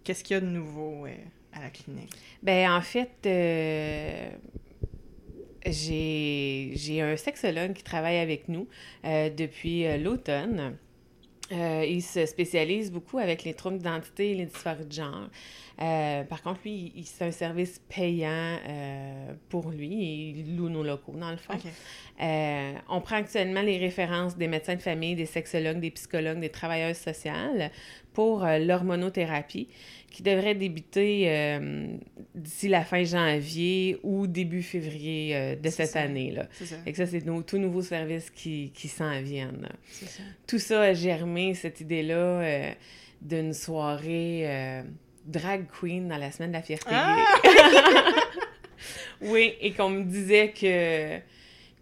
qu'est-ce 0.05 0.25
qu'il 0.25 0.35
y 0.35 0.37
a 0.37 0.41
de 0.41 0.47
nouveau 0.47 1.07
à 1.53 1.61
la 1.61 1.71
clinique? 1.71 2.15
Ben, 2.43 2.71
en 2.71 2.81
fait, 2.81 3.27
j'ai 5.71 6.73
j'ai 6.75 7.03
un 7.03 7.17
sexologue 7.17 7.73
qui 7.73 7.83
travaille 7.83 8.19
avec 8.19 8.49
nous 8.49 8.69
euh, 9.05 9.31
depuis 9.31 9.87
euh, 9.87 9.99
l'automne. 9.99 10.77
Euh, 11.51 11.85
il 11.89 12.03
se 12.03 12.27
spécialise 12.27 12.93
beaucoup 12.93 13.17
avec 13.19 13.43
les 13.45 13.55
troubles 13.55 13.79
d'identité 13.79 14.33
et 14.33 14.35
les 14.35 14.45
dysphories 14.45 14.85
de 14.85 14.93
genre. 14.93 15.29
Euh, 15.81 16.23
par 16.25 16.43
contre, 16.43 16.61
lui, 16.65 16.93
il- 16.95 17.07
c'est 17.07 17.25
un 17.25 17.31
service 17.31 17.81
payant 17.89 18.59
euh, 18.69 19.33
pour 19.49 19.71
lui. 19.71 20.35
Il 20.37 20.57
loue 20.57 20.69
nos 20.69 20.83
locaux, 20.83 21.15
dans 21.17 21.31
le 21.31 21.39
fond. 21.39 21.55
On 22.91 23.01
prend 23.01 23.17
actuellement 23.17 23.63
les 23.63 23.79
références 23.79 24.37
des 24.37 24.49
médecins 24.49 24.75
de 24.77 24.83
famille, 24.83 25.15
des 25.15 25.25
sexologues, 25.27 25.81
des 25.81 25.91
psychologues, 25.91 26.41
des 26.41 26.51
travailleuses 26.51 26.99
sociales 26.99 27.71
pour 28.13 28.45
l'hormonothérapie 28.45 29.69
qui 30.11 30.23
devrait 30.23 30.55
débuter 30.55 31.25
euh, 31.27 31.97
d'ici 32.35 32.69
la 32.69 32.85
fin 32.85 33.05
janvier 33.05 33.99
ou 34.03 34.27
début 34.27 34.63
février 34.63 35.37
euh, 35.37 35.57
de 35.57 35.69
cette 35.69 35.97
année-là. 35.97 36.49
Et 36.87 36.93
que 36.93 36.99
ça, 36.99 37.07
c'est 37.07 37.25
nos 37.25 37.43
tout 37.43 37.59
nouveaux 37.59 37.83
services 37.83 38.31
qui, 38.31 38.73
qui 38.75 38.89
s'en 38.89 39.21
viennent. 39.21 39.69
Ça. 39.91 40.23
Tout 40.47 40.59
ça 40.59 40.81
a 40.81 40.95
germé, 40.95 41.55
cette 41.55 41.81
idée-là, 41.81 42.15
euh, 42.15 42.71
d'une 43.21 43.53
soirée 43.53 44.83
drag 45.27 45.67
queen 45.69 46.09
dans 46.09 46.17
la 46.17 46.33
semaine 46.33 46.51
de 46.51 46.57
la 46.57 46.63
fierté. 46.63 46.91
Ah! 46.91 47.25
oui, 49.21 49.55
et 49.61 49.73
qu'on 49.73 49.91
me 49.91 50.05
disait 50.05 50.53
que, 50.53 51.19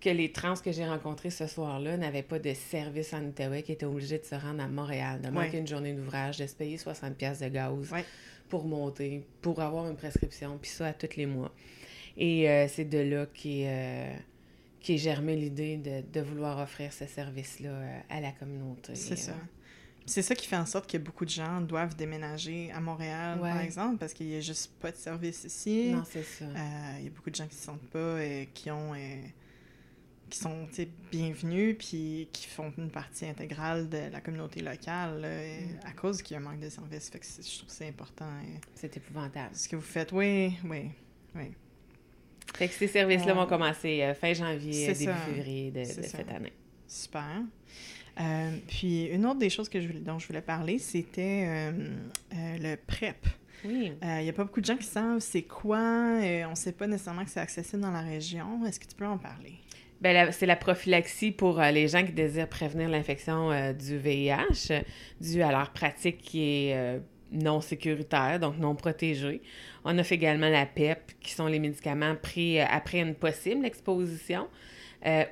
que 0.00 0.10
les 0.10 0.30
trans 0.32 0.54
que 0.54 0.72
j'ai 0.72 0.86
rencontrés 0.86 1.30
ce 1.30 1.46
soir-là 1.46 1.96
n'avaient 1.96 2.22
pas 2.22 2.38
de 2.38 2.52
service 2.54 3.12
en 3.14 3.24
Outaouais, 3.24 3.62
qui 3.62 3.72
étaient 3.72 3.86
obligés 3.86 4.18
de 4.18 4.24
se 4.24 4.34
rendre 4.34 4.62
à 4.62 4.68
Montréal, 4.68 5.20
de 5.22 5.28
manquer 5.30 5.52
Ouais. 5.52 5.58
une 5.58 5.66
journée 5.66 5.92
d'ouvrage, 5.94 6.38
de 6.38 6.46
se 6.46 6.54
payer 6.54 6.76
60$ 6.76 7.14
piastres 7.14 7.44
de 7.44 7.48
gaz 7.50 7.90
Ouais. 7.92 8.04
pour 8.48 8.66
monter, 8.66 9.24
pour 9.42 9.60
avoir 9.60 9.88
une 9.88 9.96
prescription, 9.96 10.58
puis 10.60 10.70
ça 10.70 10.88
à 10.88 10.92
tous 10.92 11.16
les 11.16 11.26
mois. 11.26 11.52
Et 12.16 12.48
euh, 12.48 12.66
c'est 12.68 12.84
de 12.84 12.98
là 12.98 13.26
qu'est 13.32 13.66
euh, 13.66 14.96
germée 14.96 15.34
l'idée 15.36 15.76
de, 15.78 16.02
de 16.12 16.20
vouloir 16.24 16.58
offrir 16.60 16.92
ce 16.92 17.06
service-là 17.06 17.68
euh, 17.70 17.98
à 18.08 18.20
la 18.20 18.32
communauté. 18.32 18.94
C'est 18.94 19.14
Euh, 19.14 19.16
ça. 19.16 19.32
C'est 20.08 20.22
ça 20.22 20.36
qui 20.36 20.46
fait 20.46 20.56
en 20.56 20.66
sorte 20.66 20.88
que 20.88 20.98
beaucoup 20.98 21.24
de 21.24 21.30
gens 21.30 21.60
doivent 21.60 21.96
déménager 21.96 22.70
à 22.70 22.80
Montréal, 22.80 23.40
par 23.40 23.60
exemple, 23.60 23.96
parce 23.98 24.12
qu'il 24.12 24.28
n'y 24.28 24.36
a 24.36 24.40
juste 24.40 24.70
pas 24.80 24.92
de 24.92 24.96
service 24.96 25.42
ici. 25.42 25.90
Non, 25.92 26.04
c'est 26.08 26.22
ça. 26.22 26.44
Euh, 26.44 26.96
Il 27.00 27.04
y 27.06 27.08
a 27.08 27.10
beaucoup 27.10 27.28
de 27.30 27.34
gens 27.34 27.46
qui 27.48 27.56
ne 27.56 27.58
se 27.60 27.64
sentent 27.66 27.90
pas, 27.90 27.98
euh, 27.98 28.44
qui 28.54 28.70
ont... 28.70 28.94
qui 30.30 30.38
sont 30.38 30.66
bienvenus, 31.12 31.76
puis 31.78 32.28
qui 32.32 32.46
font 32.48 32.72
une 32.78 32.90
partie 32.90 33.26
intégrale 33.26 33.88
de 33.88 34.10
la 34.12 34.20
communauté 34.20 34.60
locale, 34.60 35.20
là, 35.20 35.28
Mm. 35.28 35.86
à 35.88 35.92
cause 35.92 36.20
qu'il 36.22 36.34
y 36.34 36.36
a 36.38 36.40
un 36.40 36.44
manque 36.44 36.60
de 36.60 36.68
services. 36.68 37.08
Fait 37.10 37.18
que 37.20 37.26
c'est- 37.26 37.48
je 37.48 37.56
trouve 37.58 37.68
que 37.68 37.74
c'est 37.74 37.88
important. 37.88 38.24
euh, 38.26 38.58
C'est 38.74 38.96
épouvantable. 38.96 39.54
ce 39.54 39.68
que 39.68 39.76
vous 39.76 39.82
faites, 39.82 40.10
oui, 40.12 40.54
oui, 40.64 40.90
oui. 41.36 41.52
Fait 42.54 42.68
que 42.68 42.74
ces 42.74 42.88
services-là 42.88 43.32
On- 43.34 43.40
vont 43.42 43.46
commencer 43.46 44.02
euh, 44.02 44.14
fin 44.14 44.32
janvier, 44.32 44.88
début 44.88 45.04
ça. 45.04 45.14
février 45.16 45.70
de, 45.70 45.84
cette 45.84 46.30
année. 46.30 46.52
Super. 46.88 47.42
Euh, 48.18 48.56
puis 48.66 49.04
une 49.06 49.26
autre 49.26 49.38
des 49.38 49.50
choses 49.50 49.68
que 49.68 49.80
je 49.80 49.88
dont 49.92 50.18
je 50.18 50.26
voulais 50.26 50.40
parler, 50.40 50.78
c'était 50.78 51.44
euh, 51.46 51.96
le 52.32 52.76
PrEP. 52.76 53.26
Oui. 53.64 53.92
Il 54.02 54.22
n'y 54.22 54.28
a 54.28 54.32
pas 54.32 54.44
beaucoup 54.44 54.60
de 54.60 54.66
gens 54.66 54.76
qui 54.76 54.86
savent 54.86 55.18
c'est 55.20 55.42
quoi. 55.42 55.78
euh, 56.22 56.44
on 56.46 56.50
ne 56.50 56.54
sait 56.54 56.72
pas 56.72 56.86
nécessairement 56.86 57.24
que 57.24 57.30
c'est 57.30 57.40
accessible 57.40 57.82
dans 57.82 57.90
la 57.90 58.00
région. 58.02 58.64
Est-ce 58.64 58.78
que 58.80 58.86
tu 58.86 58.94
peux 58.94 59.06
en 59.06 59.18
parler? 59.18 59.54
Ben, 60.00 60.30
c'est 60.30 60.46
la 60.46 60.56
prophylaxie 60.56 61.32
pour 61.32 61.60
euh, 61.60 61.70
les 61.70 61.88
gens 61.88 62.04
qui 62.04 62.12
désirent 62.12 62.48
prévenir 62.48 62.88
l'infection 62.88 63.50
euh, 63.50 63.72
du 63.72 63.96
VIH, 63.96 64.82
due 65.20 65.42
à 65.42 65.50
leur 65.50 65.70
pratique 65.70 66.18
qui 66.18 66.42
est 66.42 66.76
euh, 66.76 66.98
non 67.32 67.62
sécuritaires, 67.62 68.38
donc 68.38 68.58
non 68.58 68.74
protégés. 68.74 69.40
On 69.84 69.98
offre 69.98 70.12
également 70.12 70.50
la 70.50 70.66
PEP, 70.66 71.12
qui 71.20 71.32
sont 71.32 71.46
les 71.46 71.58
médicaments 71.58 72.14
pris 72.14 72.60
après 72.60 73.00
une 73.00 73.14
possible 73.14 73.64
exposition. 73.64 74.48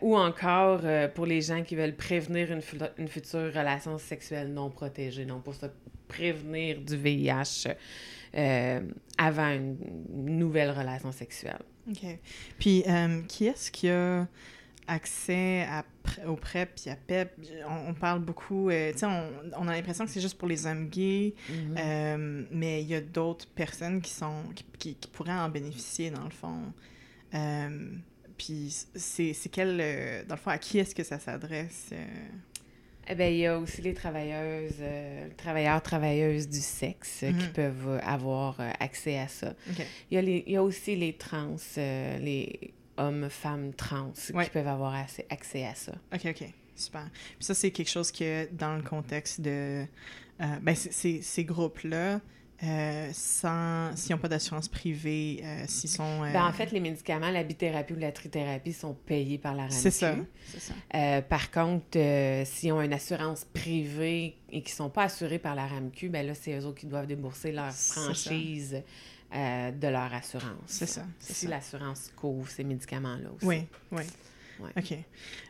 ou 0.02 0.16
encore 0.16 0.82
pour 1.14 1.26
les 1.26 1.40
gens 1.40 1.62
qui 1.62 1.74
veulent 1.74 1.96
prévenir 1.96 2.48
une, 2.52 3.08
future 3.08 3.52
relation 3.52 3.98
sexuelle 3.98 4.52
non 4.52 4.70
protégée, 4.70 5.24
donc 5.24 5.42
pour 5.42 5.54
se 5.54 5.66
prévenir 6.08 6.80
du 6.80 6.96
VIH 6.96 7.68
avant 9.18 9.50
une, 9.50 9.76
nouvelle 10.38 10.70
relation 10.70 11.10
sexuelle. 11.10 11.62
OK. 11.90 12.18
Puis, 12.58 12.84
qui 13.28 13.46
est-ce 13.46 13.70
qui 13.70 13.88
a 13.88 14.26
accès 14.86 15.66
à, 15.68 15.84
au 16.26 16.36
PrEP 16.36 16.80
et 16.86 16.90
à 16.90 16.96
PEP? 16.96 17.32
On, 17.68 17.94
parle 17.94 18.20
beaucoup, 18.20 18.70
euh, 18.70 18.92
tu 18.92 18.98
sais, 18.98 19.06
on, 19.06 19.30
on, 19.56 19.68
a 19.68 19.72
l'impression 19.72 20.04
que 20.04 20.10
c'est 20.10 20.20
juste 20.20 20.38
pour 20.38 20.48
les 20.48 20.66
hommes 20.66 20.88
gays, 20.88 21.34
mm-hmm. 21.50 21.78
euh, 21.78 22.44
mais 22.50 22.82
il 22.82 22.88
y 22.88 22.94
a 22.94 23.00
d'autres 23.00 23.46
personnes 23.46 24.00
qui, 24.00 24.10
sont, 24.10 24.42
qui, 24.78 24.94
qui, 24.94 25.08
pourraient 25.08 25.32
en 25.32 25.48
bénéficier, 25.48 26.10
dans 26.10 26.24
le 26.24 26.30
fond. 26.30 26.72
Euh, 27.34 27.90
puis 28.36 28.74
c'est 28.94 29.34
quel, 29.50 29.78
dans 30.26 30.34
le 30.34 30.40
fond, 30.40 30.50
à 30.50 30.58
qui 30.58 30.78
est-ce 30.78 30.94
que 30.94 31.04
ça 31.04 31.18
s'adresse? 31.18 31.90
Eh 33.08 33.14
bien, 33.14 33.28
il 33.28 33.36
y 33.36 33.46
a 33.46 33.58
aussi 33.58 33.82
les 33.82 33.94
travailleuses, 33.94 34.82
travailleurs, 35.36 35.82
travailleuses 35.82 36.48
du 36.48 36.60
sexe 36.60 37.20
qui 37.20 37.26
mm-hmm. 37.26 37.52
peuvent 37.52 38.00
avoir 38.02 38.56
accès 38.80 39.18
à 39.18 39.28
ça. 39.28 39.54
Il, 40.10 40.14
y 40.14 40.16
a 40.16 40.22
les, 40.22 40.44
il 40.46 40.52
y 40.52 40.56
a 40.56 40.62
aussi 40.62 40.96
les 40.96 41.12
trans, 41.12 41.56
les 41.76 42.72
hommes, 42.96 43.28
femmes, 43.28 43.72
trans 43.74 44.12
qui 44.12 44.50
peuvent 44.50 44.68
avoir 44.68 44.94
accès 44.94 45.64
à 45.64 45.74
ça. 45.74 45.92
OK, 46.12 46.26
OK. 46.26 46.44
Super. 46.76 47.08
Puis 47.12 47.44
ça, 47.44 47.54
c'est 47.54 47.70
quelque 47.70 47.90
chose 47.90 48.10
que, 48.10 48.48
dans 48.52 48.76
le 48.76 48.82
contexte 48.82 49.40
de... 49.40 49.86
Euh, 50.40 50.46
ben, 50.62 50.74
ces 50.74 51.44
groupes-là, 51.44 52.20
euh, 52.62 53.10
sans, 53.12 53.94
s'ils 53.96 54.14
n'ont 54.14 54.20
pas 54.20 54.28
d'assurance 54.28 54.68
privée, 54.68 55.42
euh, 55.42 55.64
s'ils 55.66 55.90
sont... 55.90 56.20
Ben, 56.20 56.46
en 56.46 56.52
fait, 56.52 56.70
les 56.72 56.80
médicaments, 56.80 57.30
la 57.30 57.42
bithérapie 57.42 57.92
ou 57.92 57.98
la 57.98 58.12
trithérapie 58.12 58.72
sont 58.72 58.94
payés 58.94 59.38
par 59.38 59.54
la 59.54 59.64
RAMQ. 59.64 59.74
C'est 59.74 59.90
ça, 59.90 60.14
c'est 60.46 60.60
ça. 60.60 61.22
par 61.22 61.50
contre, 61.50 61.98
s'ils 62.44 62.72
ont 62.72 62.80
une 62.80 62.92
assurance 62.92 63.44
privée 63.44 64.36
et 64.50 64.62
qu'ils 64.62 64.72
ne 64.72 64.76
sont 64.76 64.90
pas 64.90 65.04
assurés 65.04 65.38
par 65.38 65.54
la 65.54 65.66
RAMQ, 65.66 66.08
ben 66.08 66.26
là, 66.26 66.34
c'est 66.34 66.58
eux 66.58 66.64
autres 66.64 66.80
qui 66.80 66.86
doivent 66.86 67.06
débourser 67.06 67.52
leur 67.52 67.72
franchise 67.72 68.82
euh, 69.34 69.72
de 69.72 69.88
leur 69.88 70.14
assurance. 70.14 70.44
C'est 70.66 70.86
ça. 70.86 71.04
Si 71.18 71.48
l'assurance 71.48 72.12
couvre 72.14 72.48
ces 72.48 72.62
médicaments-là 72.62 73.30
aussi. 73.34 73.44
Oui, 73.44 73.66
oui. 73.90 74.02
OK. 74.76 74.92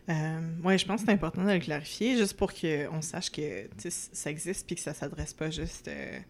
Euh, 0.08 0.40
oui, 0.64 0.78
je 0.78 0.86
pense 0.86 1.02
que 1.02 1.06
c'est 1.06 1.12
important 1.12 1.44
de 1.44 1.52
le 1.52 1.58
clarifier, 1.58 2.16
juste 2.16 2.34
pour 2.34 2.54
qu'on 2.54 3.02
sache 3.02 3.30
que 3.30 3.68
ça 3.90 4.30
existe 4.30 4.66
puis 4.66 4.76
que 4.76 4.80
ça 4.80 4.92
ne 4.92 4.96
s'adresse 4.96 5.34
pas 5.34 5.50
juste 5.50 5.88
euh, 5.88 6.18
à 6.18 6.22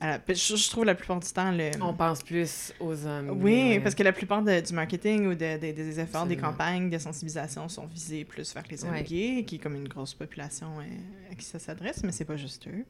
la... 0.00 0.20
Je, 0.28 0.70
trouve 0.70 0.84
la 0.84 0.94
plupart 0.94 1.20
du 1.20 1.28
temps... 1.32 1.50
Le... 1.50 1.70
On 1.80 1.94
pense 1.94 2.22
plus 2.22 2.72
aux 2.80 3.06
hommes. 3.06 3.30
Oui, 3.42 3.80
parce 3.80 3.94
que 3.94 4.02
la 4.02 4.12
plupart 4.12 4.42
du 4.42 4.72
marketing 4.72 5.26
ou 5.26 5.34
des 5.34 6.00
efforts, 6.00 6.26
des 6.26 6.36
campagnes 6.36 6.90
de 6.90 6.98
sensibilisation 6.98 7.68
sont 7.68 7.86
visés 7.86 8.24
plus 8.24 8.52
vers 8.54 8.64
les 8.70 8.84
hommes 8.84 9.00
gays, 9.02 9.44
qui 9.46 9.56
est 9.56 9.58
comme 9.58 9.74
une 9.74 9.88
grosse 9.88 10.14
population 10.14 10.68
à 11.30 11.34
qui 11.34 11.44
ça 11.44 11.58
s'adresse, 11.58 12.02
mais 12.04 12.12
c'est 12.12 12.24
pas 12.24 12.36
juste 12.36 12.68
eux. 12.68 12.84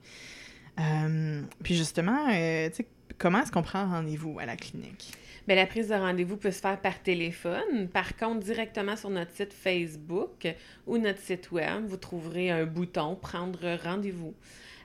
puis 1.63 1.77
justement, 1.77 2.31
sais, 2.31 2.87
Comment 3.19 3.41
est-ce 3.41 3.53
qu'on 3.53 3.63
prend 3.63 3.87
rendez-vous 3.89 4.39
à 4.39 4.47
la 4.47 4.57
clinique? 4.57 5.13
Bien, 5.47 5.57
la 5.57 5.67
prise 5.67 5.89
de 5.89 5.95
rendez-vous 5.95 6.37
peut 6.37 6.51
se 6.51 6.61
faire 6.61 6.81
par 6.81 7.03
téléphone. 7.03 7.89
Par 7.93 8.17
contre, 8.17 8.45
directement 8.45 8.97
sur 8.97 9.11
notre 9.11 9.33
site 9.33 9.53
Facebook 9.53 10.47
ou 10.87 10.99
notre 10.99 11.21
site 11.21 11.53
web, 11.53 11.85
vous 11.87 11.97
trouverez 11.97 12.51
un 12.51 12.65
bouton 12.65 13.15
Prendre 13.15 13.77
rendez-vous. 13.83 14.35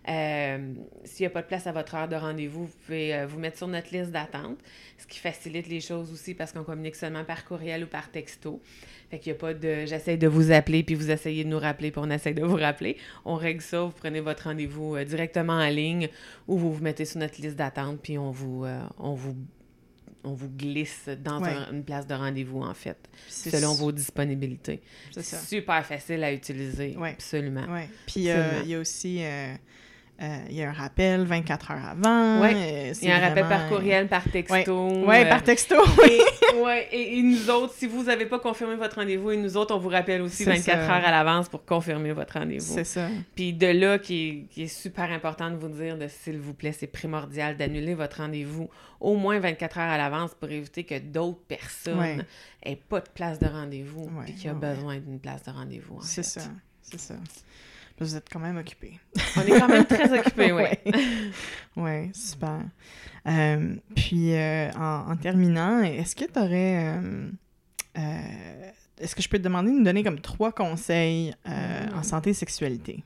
Euh, 0.07 0.73
s'il 1.03 1.23
n'y 1.23 1.27
a 1.27 1.29
pas 1.29 1.41
de 1.41 1.47
place 1.47 1.67
à 1.67 1.71
votre 1.71 1.95
heure 1.95 2.07
de 2.07 2.15
rendez-vous, 2.15 2.65
vous 2.65 2.75
pouvez 2.85 3.13
euh, 3.13 3.27
vous 3.27 3.39
mettre 3.39 3.57
sur 3.57 3.67
notre 3.67 3.93
liste 3.95 4.11
d'attente, 4.11 4.57
ce 4.97 5.05
qui 5.05 5.19
facilite 5.19 5.67
les 5.67 5.81
choses 5.81 6.11
aussi 6.11 6.33
parce 6.33 6.51
qu'on 6.51 6.63
communique 6.63 6.95
seulement 6.95 7.23
par 7.23 7.45
courriel 7.45 7.83
ou 7.83 7.87
par 7.87 8.09
texto. 8.09 8.61
Fait 9.11 9.19
qu'il 9.19 9.33
n'y 9.33 9.37
a 9.37 9.39
pas 9.39 9.53
de 9.53 9.85
j'essaie 9.85 10.17
de 10.17 10.27
vous 10.27 10.51
appeler 10.51 10.83
puis 10.83 10.95
vous 10.95 11.11
essayez 11.11 11.43
de 11.43 11.49
nous 11.49 11.59
rappeler 11.59 11.91
puis 11.91 12.01
on 12.03 12.09
essaie 12.09 12.33
de 12.33 12.43
vous 12.43 12.55
rappeler. 12.55 12.97
On 13.25 13.35
règle 13.35 13.61
ça, 13.61 13.81
vous 13.81 13.91
prenez 13.91 14.21
votre 14.21 14.43
rendez-vous 14.45 14.95
euh, 14.95 15.03
directement 15.03 15.53
en 15.53 15.69
ligne 15.69 16.09
ou 16.47 16.57
vous 16.57 16.73
vous 16.73 16.83
mettez 16.83 17.05
sur 17.05 17.19
notre 17.19 17.41
liste 17.41 17.55
d'attente 17.55 17.99
puis 18.01 18.17
on 18.17 18.31
vous, 18.31 18.65
on 18.97 19.13
vous 19.13 19.35
on 20.23 20.33
vous 20.33 20.49
glisse 20.49 21.09
dans 21.23 21.43
une 21.71 21.83
place 21.83 22.05
de 22.05 22.13
rendez-vous, 22.13 22.61
en 22.61 22.73
fait, 22.73 22.97
selon 23.27 23.73
vos 23.73 23.91
disponibilités. 23.91 24.81
C'est 25.11 25.23
super 25.23 25.85
facile 25.85 26.23
à 26.23 26.33
utiliser, 26.33 26.95
absolument. 27.01 27.65
Puis 28.05 28.27
il 28.27 28.69
y 28.69 28.75
a 28.75 28.79
aussi 28.79 29.23
euh, 29.23 29.53
il 30.49 30.55
y 30.55 30.63
a 30.63 30.69
un 30.69 30.73
rappel 30.73 31.23
24 31.23 31.71
heures 31.71 31.85
avant. 31.85 32.41
Oui. 32.41 32.49
Euh, 32.53 32.93
il 33.01 33.07
y 33.07 33.11
a 33.11 33.17
un 33.17 33.19
rappel 33.19 33.47
par 33.47 33.69
courriel, 33.69 34.07
par 34.07 34.23
texto. 34.23 34.89
Oui, 34.89 35.05
ouais, 35.05 35.29
par 35.29 35.43
texto. 35.43 35.75
Oui. 36.03 36.19
ouais, 36.61 36.89
et, 36.91 37.21
nous 37.21 37.49
autres, 37.49 37.73
si 37.73 37.87
vous 37.87 38.03
n'avez 38.03 38.25
pas 38.25 38.39
confirmé 38.39 38.75
votre 38.75 38.97
rendez-vous, 38.97 39.31
et 39.31 39.37
nous 39.37 39.55
autres, 39.55 39.73
on 39.73 39.79
vous 39.79 39.89
rappelle 39.89 40.21
aussi 40.21 40.43
24 40.43 40.77
heures 40.77 41.05
à 41.05 41.11
l'avance 41.11 41.47
pour 41.47 41.63
confirmer 41.65 42.11
votre 42.11 42.33
rendez-vous. 42.33 42.73
C'est 42.73 42.83
ça. 42.83 43.07
Puis 43.35 43.53
de 43.53 43.67
là, 43.67 43.97
qui 43.97 44.27
est, 44.27 44.53
qui 44.53 44.63
est, 44.63 44.67
super 44.67 45.11
important 45.11 45.49
de 45.51 45.55
vous 45.55 45.69
dire, 45.69 45.97
de 45.97 46.07
s'il 46.07 46.39
vous 46.39 46.53
plaît, 46.53 46.73
c'est 46.73 46.87
primordial 46.87 47.57
d'annuler 47.57 47.95
votre 47.95 48.17
rendez-vous 48.17 48.69
au 48.99 49.15
moins 49.15 49.39
24 49.39 49.77
heures 49.77 49.89
à 49.89 49.97
l'avance 49.97 50.31
pour 50.37 50.49
éviter 50.49 50.83
que 50.83 50.99
d'autres 50.99 51.41
personnes 51.47 52.25
n'aient 52.65 52.75
pas 52.75 52.99
de 52.99 53.09
place 53.13 53.39
de 53.39 53.47
rendez-vous 53.47 54.09
et 54.27 54.33
qui 54.33 54.49
ont 54.49 54.55
besoin 54.55 54.97
d'une 54.97 55.19
place 55.19 55.43
de 55.43 55.51
rendez-vous. 55.51 55.99
C'est 56.01 56.23
ça. 56.23 56.41
C'est 56.81 56.99
ça. 56.99 57.15
Vous 57.99 58.15
êtes 58.15 58.29
quand 58.31 58.39
même 58.39 58.57
occupé. 58.57 58.97
On 59.35 59.41
est 59.41 59.59
quand 59.59 59.67
même 59.67 59.85
très 59.85 60.17
occupé, 60.17 60.51
oui. 60.53 60.93
Oui, 61.75 62.11
super. 62.13 62.61
Euh, 63.27 63.75
puis, 63.95 64.33
euh, 64.33 64.71
en, 64.71 65.15
terminant, 65.17 65.81
est-ce 65.81 66.15
que 66.15 66.25
tu 66.25 66.39
aurais. 66.39 66.97
Euh, 66.97 68.71
est-ce 68.99 69.15
que 69.15 69.21
je 69.21 69.29
peux 69.29 69.37
te 69.37 69.43
demander 69.43 69.71
de 69.71 69.77
nous 69.77 69.83
donner 69.83 70.03
comme 70.03 70.19
trois 70.19 70.51
conseils 70.51 71.33
mm-hmm. 71.45 71.93
en 71.95 72.03
santé 72.03 72.29
et 72.29 72.33
sexualité? 72.33 73.03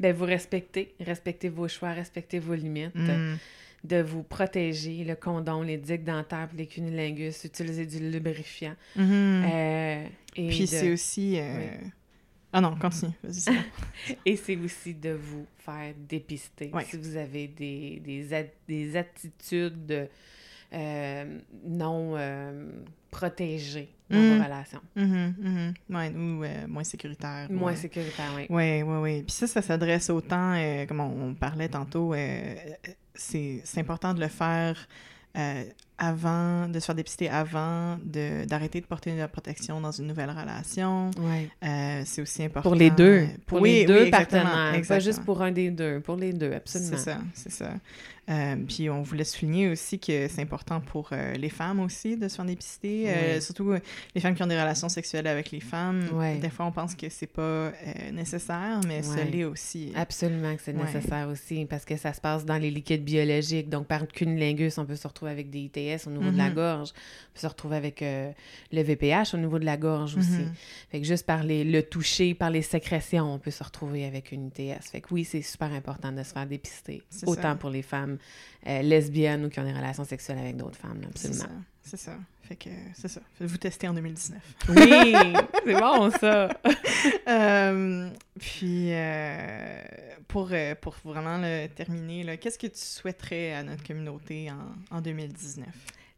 Bien, 0.00 0.12
vous 0.12 0.24
respectez. 0.24 0.94
Respectez 1.00 1.48
vos 1.48 1.68
choix, 1.68 1.90
respectez 1.90 2.38
vos 2.38 2.54
limites. 2.54 2.94
Mm. 2.94 3.36
De 3.84 4.02
vous 4.02 4.24
protéger, 4.24 5.04
le 5.04 5.14
condom, 5.14 5.62
les 5.62 5.76
digues 5.76 6.02
dentaires, 6.02 6.48
les 6.56 6.66
cunilingus, 6.66 7.44
utiliser 7.44 7.86
du 7.86 8.10
lubrifiant. 8.10 8.74
Mm-hmm. 8.98 10.08
et 10.36 10.48
Puis 10.48 10.66
c'est 10.66 10.90
aussi. 10.90 11.38
Ah 12.52 12.60
non, 12.60 12.76
continue. 12.76 13.12
Et 14.24 14.36
c'est 14.36 14.56
aussi 14.56 14.94
de 14.94 15.10
vous 15.10 15.46
faire 15.58 15.92
dépister. 16.08 16.70
Si 16.86 16.96
vous 16.96 17.16
avez 17.16 17.48
des, 17.48 18.00
des, 18.00 18.50
des 18.66 18.96
attitudes 18.96 20.08
euh, 20.70 21.38
non 21.64 22.12
euh, 22.14 22.70
protégées 23.10 23.88
dans 24.10 24.18
vos 24.18 24.34
mhm. 24.34 24.42
relations. 24.42 24.80
Mm 24.96 25.72
ou 25.90 26.44
euh, 26.44 26.66
moins 26.68 26.84
sécuritaires. 26.84 27.46
Moins 27.50 27.74
sécuritaires, 27.74 28.32
oui. 28.36 28.46
Oui, 28.50 28.82
oui, 28.82 28.96
oui. 28.98 29.22
Puis 29.22 29.32
ça, 29.32 29.46
ça 29.46 29.62
s'adresse 29.62 30.10
autant, 30.10 30.54
comme 30.86 31.00
on, 31.00 31.34
parlait 31.34 31.70
tantôt, 31.70 32.14
c'est 33.14 33.62
important 33.78 34.12
de 34.12 34.20
le 34.20 34.28
faire 34.28 34.86
avant, 35.98 36.68
de 36.68 36.78
se 36.78 36.86
faire 36.86 36.94
dépister 36.94 37.28
avant 37.28 37.98
d'arrêter 38.04 38.80
de, 38.80 38.86
porter 38.86 39.16
la 39.16 39.28
protection 39.28 39.80
dans 39.80 39.90
une 39.90 40.06
nouvelle 40.06 40.30
relation. 40.30 41.10
Ouais. 41.18 41.48
Euh, 41.64 42.02
c'est 42.04 42.22
aussi 42.22 42.44
important. 42.44 42.70
Pour 42.70 42.78
les 42.78 42.90
deux. 42.90 43.26
Pour 43.46 43.60
les 43.60 43.84
deux 43.84 44.10
partenaires. 44.10 44.80
Pas 44.86 45.00
juste 45.00 45.24
pour 45.24 45.42
un 45.42 45.50
des 45.50 45.70
deux. 45.70 46.00
Pour 46.00 46.16
les 46.16 46.32
deux, 46.32 46.52
absolument. 46.52 46.96
C'est 46.96 47.04
ça, 47.04 47.18
c'est 47.34 47.52
ça. 47.52 47.70
Euh, 48.30 48.56
puis 48.66 48.90
on 48.90 49.02
voulait 49.02 49.24
souligner 49.24 49.68
aussi 49.68 49.98
que 49.98 50.28
c'est 50.28 50.42
important 50.42 50.80
pour 50.80 51.08
euh, 51.12 51.32
les 51.34 51.48
femmes 51.48 51.80
aussi 51.80 52.16
de 52.16 52.28
se 52.28 52.36
faire 52.36 52.44
dépister, 52.44 53.08
euh, 53.08 53.40
surtout 53.40 53.72
les 54.14 54.20
femmes 54.20 54.34
qui 54.34 54.42
ont 54.42 54.46
des 54.46 54.60
relations 54.60 54.88
sexuelles 54.88 55.26
avec 55.26 55.50
les 55.50 55.60
femmes. 55.60 56.04
Des 56.40 56.50
fois, 56.50 56.66
on 56.66 56.72
pense 56.72 56.94
que 56.94 57.08
c'est 57.08 57.26
pas 57.26 57.72
nécessaire, 58.12 58.80
mais 58.86 59.02
ça 59.02 59.24
l'est 59.24 59.44
aussi. 59.44 59.92
Absolument 59.94 60.54
que 60.56 60.62
c'est 60.62 60.72
nécessaire 60.72 61.28
aussi, 61.28 61.64
parce 61.64 61.84
que 61.84 61.96
ça 61.96 62.12
se 62.12 62.20
passe 62.20 62.44
dans 62.44 62.58
les 62.58 62.70
liquides 62.70 63.04
biologiques. 63.04 63.68
Donc, 63.68 63.86
par 63.86 64.06
cunilingus, 64.06 64.78
on 64.78 64.84
peut 64.84 64.96
se 64.96 65.08
retrouver 65.08 65.32
avec 65.32 65.50
des 65.50 65.60
ITS 65.60 65.87
au 66.06 66.10
niveau 66.10 66.30
de 66.30 66.36
la 66.36 66.48
mhm. 66.48 66.54
gorge. 66.54 66.90
On 66.90 67.34
peut 67.34 67.40
se 67.40 67.46
retrouver 67.46 67.76
avec 67.76 68.00
le 68.00 68.82
VPH 68.82 69.34
au 69.34 69.38
niveau 69.38 69.58
de 69.58 69.64
la 69.64 69.76
gorge 69.76 70.16
aussi. 70.16 70.30
Mhm. 70.30 70.52
Fait 70.90 71.00
que 71.00 71.06
juste 71.06 71.26
par 71.26 71.42
le 71.44 71.80
toucher, 71.82 72.34
par 72.34 72.50
les 72.50 72.62
sécrétions, 72.62 73.34
on 73.34 73.38
peut 73.38 73.50
se 73.50 73.62
retrouver 73.64 74.04
avec 74.04 74.32
une 74.32 74.48
ITS. 74.48 74.90
Fait 74.90 75.00
que 75.00 75.12
oui, 75.12 75.24
c'est 75.24 75.42
super 75.42 75.72
important 75.72 76.12
de 76.12 76.22
se 76.22 76.32
faire 76.32 76.46
dépister, 76.46 77.02
autant 77.26 77.56
pour 77.56 77.70
les 77.70 77.82
femmes 77.82 78.18
euh, 78.66 78.82
lesbiennes 78.82 79.46
ou 79.46 79.48
qui 79.48 79.60
ont 79.60 79.64
des 79.64 79.72
relations 79.72 80.04
sexuelles 80.04 80.38
avec 80.38 80.56
d'autres 80.56 80.78
femmes, 80.78 81.00
absolument. 81.08 81.44
C'est 81.88 81.96
ça. 81.96 82.16
Fait 82.42 82.56
que 82.56 82.70
c'est 82.94 83.08
ça. 83.08 83.20
Vous 83.40 83.56
tester 83.56 83.88
en 83.88 83.94
2019. 83.94 84.40
Oui, 84.68 85.14
c'est 85.64 85.80
bon 85.80 86.10
ça. 86.10 86.48
Euh, 87.28 88.10
puis 88.40 88.88
euh, 88.92 89.82
pour, 90.26 90.50
pour 90.80 90.96
vraiment 91.04 91.38
le 91.38 91.68
terminer, 91.68 92.36
qu'est-ce 92.38 92.58
que 92.58 92.66
tu 92.66 92.78
souhaiterais 92.78 93.52
à 93.52 93.62
notre 93.62 93.86
communauté 93.86 94.50
en, 94.50 94.96
en 94.96 95.00
2019? 95.00 95.66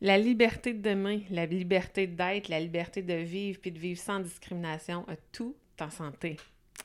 La 0.01 0.17
liberté 0.17 0.73
de 0.73 0.81
demain, 0.81 1.21
la 1.31 1.45
liberté 1.45 2.07
d'être, 2.07 2.49
la 2.49 2.61
liberté 2.61 3.03
de 3.03 3.15
vivre, 3.15 3.59
puis 3.61 3.73
de 3.73 3.79
vivre 3.79 4.01
sans 4.01 4.21
discrimination, 4.21 5.05
tout 5.33 5.55
en 5.81 5.91
santé. 5.91 6.39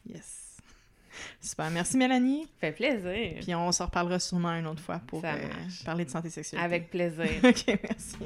Yes. 0.10 0.46
Super. 1.42 1.70
Merci, 1.70 1.98
Mélanie. 1.98 2.48
Fait 2.60 2.72
plaisir. 2.72 3.40
Puis 3.42 3.56
on 3.56 3.72
se 3.72 3.84
reparlera 3.84 4.20
sûrement 4.20 4.52
une 4.52 4.68
autre 4.68 4.82
fois 4.82 5.02
pour 5.08 5.24
euh, 5.24 5.34
parler 5.86 6.06
de 6.06 6.10
santé 6.10 6.30
sexuelle. 6.30 6.62
Avec 6.62 6.90
plaisir. 6.90 7.30
OK, 7.44 7.80
merci. 7.84 8.18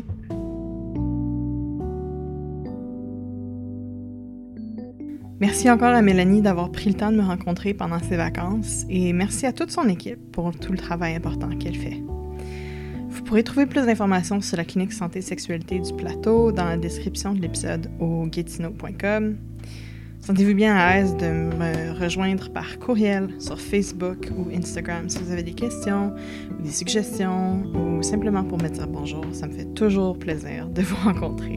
Merci 5.40 5.70
encore 5.70 5.94
à 5.94 6.02
Mélanie 6.02 6.42
d'avoir 6.42 6.70
pris 6.70 6.90
le 6.90 6.96
temps 6.96 7.14
de 7.14 7.18
me 7.18 7.24
rencontrer 7.24 7.74
pendant 7.74 8.00
ses 8.00 8.18
vacances 8.18 8.86
et 8.90 9.14
merci 9.14 9.46
à 9.46 9.54
toute 9.54 9.72
son 9.72 9.88
équipe 9.88 10.20
pour 10.34 10.52
tout 10.52 10.74
le 10.74 10.78
travail 10.78 11.16
important 11.16 11.48
qu'elle 11.58 11.78
fait. 11.78 12.04
Vous 13.08 13.24
pourrez 13.24 13.44
trouver 13.44 13.66
plus 13.66 13.86
d'informations 13.86 14.42
sur 14.42 14.58
la 14.58 14.66
clinique 14.66 14.92
santé 14.92 15.22
sexualité 15.22 15.80
du 15.80 15.94
plateau 15.94 16.52
dans 16.52 16.66
la 16.66 16.76
description 16.76 17.34
de 17.34 17.40
l'épisode 17.40 17.90
au 18.02 18.26
gatineau.com. 18.26 19.38
Sentez-vous 20.20 20.56
bien 20.56 20.76
à 20.76 20.96
l'aise 20.96 21.16
de 21.16 21.28
me 21.28 21.98
rejoindre 21.98 22.52
par 22.52 22.78
courriel 22.78 23.30
sur 23.40 23.62
Facebook 23.62 24.30
ou 24.38 24.54
Instagram 24.54 25.08
si 25.08 25.20
vous 25.20 25.32
avez 25.32 25.44
des 25.44 25.54
questions 25.54 26.14
ou 26.60 26.64
des 26.64 26.72
suggestions 26.72 27.64
ou 27.74 28.04
simplement 28.04 28.44
pour 28.44 28.62
me 28.62 28.68
dire 28.68 28.88
bonjour. 28.88 29.24
Ça 29.32 29.48
me 29.48 29.54
fait 29.54 29.74
toujours 29.74 30.20
plaisir 30.20 30.68
de 30.68 30.82
vous 30.82 30.98
rencontrer. 31.06 31.56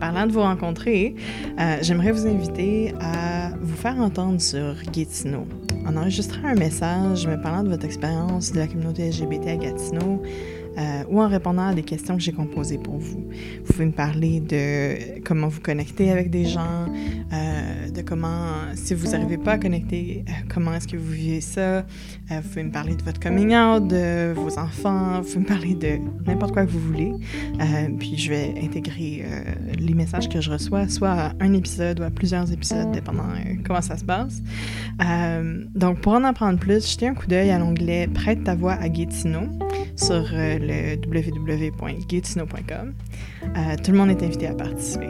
Parlant 0.00 0.26
de 0.26 0.32
vous 0.32 0.40
rencontrer, 0.40 1.14
euh, 1.58 1.78
j'aimerais 1.82 2.12
vous 2.12 2.26
inviter 2.26 2.94
à 3.00 3.50
vous 3.60 3.76
faire 3.76 3.96
entendre 3.98 4.40
sur 4.40 4.74
Gatineau. 4.92 5.46
En 5.86 5.96
enregistrant 5.96 6.48
un 6.48 6.54
message 6.54 7.26
me 7.26 7.40
parlant 7.40 7.64
de 7.64 7.68
votre 7.68 7.84
expérience 7.84 8.52
de 8.52 8.58
la 8.58 8.66
communauté 8.66 9.10
LGBT 9.10 9.48
à 9.48 9.56
Gatineau, 9.56 10.22
euh, 10.78 11.02
ou 11.08 11.20
en 11.20 11.28
répondant 11.28 11.66
à 11.66 11.74
des 11.74 11.82
questions 11.82 12.16
que 12.16 12.22
j'ai 12.22 12.32
composées 12.32 12.78
pour 12.78 12.98
vous. 12.98 13.26
Vous 13.64 13.72
pouvez 13.72 13.86
me 13.86 13.92
parler 13.92 14.38
de 14.38 15.20
comment 15.24 15.48
vous 15.48 15.60
connectez 15.60 16.12
avec 16.12 16.30
des 16.30 16.44
gens, 16.44 16.86
euh, 17.32 17.57
comment, 18.02 18.52
si 18.74 18.94
vous 18.94 19.08
n'arrivez 19.08 19.38
pas 19.38 19.52
à 19.52 19.58
connecter, 19.58 20.24
euh, 20.28 20.32
comment 20.52 20.74
est-ce 20.74 20.88
que 20.88 20.96
vous 20.96 21.10
vivez 21.10 21.40
ça? 21.40 21.60
Euh, 21.60 21.82
vous 22.42 22.48
pouvez 22.48 22.64
me 22.64 22.72
parler 22.72 22.94
de 22.94 23.02
votre 23.02 23.20
coming 23.20 23.54
out, 23.54 23.86
de 23.88 24.32
vos 24.32 24.58
enfants, 24.58 25.20
vous 25.20 25.28
pouvez 25.28 25.40
me 25.40 25.44
parler 25.46 25.74
de 25.74 25.98
n'importe 26.26 26.52
quoi 26.52 26.64
que 26.64 26.70
vous 26.70 26.80
voulez. 26.80 27.12
Euh, 27.60 27.88
puis 27.98 28.16
je 28.16 28.30
vais 28.30 28.54
intégrer 28.62 29.24
les 29.78 29.94
messages 29.94 30.28
que 30.28 30.40
je 30.40 30.50
reçois, 30.50 30.88
soit 30.88 31.10
à 31.10 31.32
un 31.40 31.52
épisode 31.52 32.00
ou 32.00 32.02
à 32.02 32.10
plusieurs 32.10 32.52
épisodes, 32.52 32.90
dépendant 32.92 33.28
comment 33.64 33.82
ça 33.82 33.96
se 33.96 34.04
passe. 34.04 34.42
Donc, 35.74 36.00
pour 36.00 36.12
en 36.12 36.24
apprendre 36.24 36.58
plus, 36.58 36.90
jetez 36.90 37.08
un 37.08 37.14
coup 37.14 37.26
d'œil 37.26 37.50
à 37.50 37.58
l'onglet 37.58 38.08
Prête 38.08 38.44
ta 38.44 38.54
voix 38.54 38.74
à 38.74 38.88
Gatineau 38.88 39.48
sur 39.96 40.26
le 40.32 40.96
www.gatineau.com. 41.06 42.94
Tout 43.82 43.92
le 43.92 43.98
monde 43.98 44.10
est 44.10 44.22
invité 44.22 44.46
à 44.46 44.54
participer. 44.54 45.08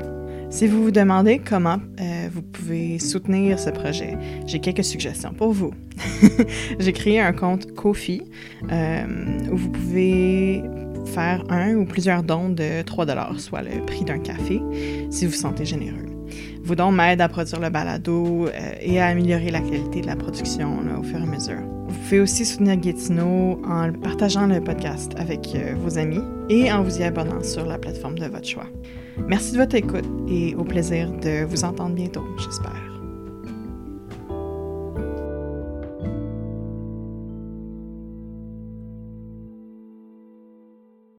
Si 0.51 0.67
vous 0.67 0.83
vous 0.83 0.91
demandez 0.91 1.41
comment 1.41 1.77
euh, 2.01 2.29
vous 2.33 2.41
pouvez 2.41 2.99
soutenir 2.99 3.59
ce 3.59 3.69
projet, 3.69 4.17
j'ai 4.47 4.61
quelques 4.61 4.85
suggestions 4.85 5.35
pour 5.35 5.53
vous. 5.53 5.75
j'ai 6.79 6.93
créé 6.95 7.21
un 7.21 7.35
compte 7.35 7.75
Kofi 7.75 8.23
euh, 8.73 9.05
où 9.53 9.57
vous 9.57 9.69
pouvez 9.69 10.63
faire 11.05 11.45
un 11.51 11.75
ou 11.75 11.85
plusieurs 11.85 12.23
dons 12.23 12.49
de 12.49 12.81
3 12.81 13.07
soit 13.37 13.61
le 13.61 13.85
prix 13.85 14.05
d'un 14.05 14.19
café, 14.19 14.63
si 15.11 15.27
vous 15.27 15.33
vous 15.33 15.37
sentez 15.37 15.67
généreux. 15.67 16.07
Vos 16.63 16.75
dons 16.75 16.93
m'aident 16.93 17.21
à 17.21 17.29
produire 17.29 17.61
le 17.61 17.69
balado 17.69 18.47
euh, 18.47 18.51
et 18.81 19.01
à 19.01 19.09
améliorer 19.09 19.51
la 19.51 19.61
qualité 19.61 20.01
de 20.01 20.07
la 20.07 20.17
production 20.17 20.79
au 20.99 21.03
fur 21.03 21.19
et 21.19 21.23
à 21.23 21.27
mesure. 21.27 21.61
Vous 21.89 21.99
pouvez 22.05 22.21
aussi 22.21 22.47
soutenir 22.47 22.77
Gatineau 22.77 23.61
en 23.67 23.93
partageant 23.93 24.47
le 24.47 24.63
podcast 24.63 25.13
avec 25.19 25.55
vos 25.77 25.99
amis 25.99 26.23
et 26.49 26.73
en 26.73 26.83
vous 26.83 27.01
y 27.01 27.03
abonnant 27.03 27.43
sur 27.43 27.67
la 27.67 27.77
plateforme 27.77 28.19
de 28.19 28.27
votre 28.27 28.49
choix. 28.49 28.67
Merci 29.27 29.53
de 29.53 29.59
votre 29.59 29.75
écoute 29.75 30.05
et 30.29 30.55
au 30.55 30.65
plaisir 30.65 31.11
de 31.11 31.45
vous 31.45 31.65
entendre 31.65 31.95
bientôt, 31.95 32.25
j'espère. 32.39 32.88